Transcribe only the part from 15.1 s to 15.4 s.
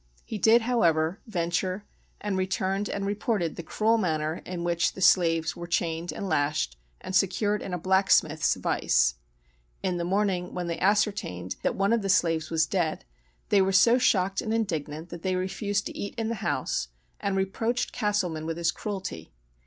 they